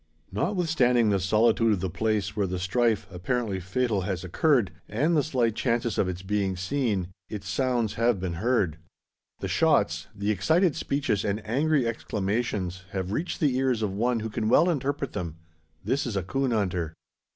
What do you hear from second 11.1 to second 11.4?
and